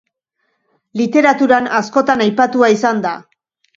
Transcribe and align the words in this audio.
Literaturan 1.01 1.69
askotan 1.81 2.25
aipatua 2.29 2.71
izan 2.77 3.05
da. 3.05 3.13